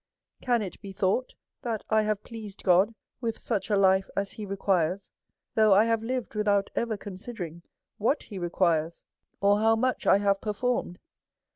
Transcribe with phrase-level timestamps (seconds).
[0.41, 4.47] Can it be thought that 1 have pleased God with such a life as he
[4.47, 5.11] requires^
[5.55, 7.61] tliough 1 have lived without ever considering
[7.99, 9.05] what he requires,
[9.41, 10.97] or how much I have performed?